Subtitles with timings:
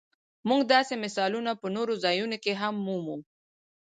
[0.49, 3.17] موږ داسې مثالونه په نورو ځایونو کې هم مومو.